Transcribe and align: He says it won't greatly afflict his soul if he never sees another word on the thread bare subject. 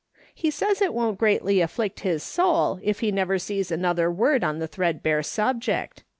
He 0.33 0.49
says 0.49 0.81
it 0.81 0.95
won't 0.95 1.19
greatly 1.19 1.61
afflict 1.61 1.99
his 1.99 2.23
soul 2.23 2.79
if 2.81 3.01
he 3.01 3.11
never 3.11 3.37
sees 3.37 3.69
another 3.69 4.09
word 4.11 4.43
on 4.43 4.57
the 4.57 4.67
thread 4.67 5.03
bare 5.03 5.21
subject. 5.21 6.03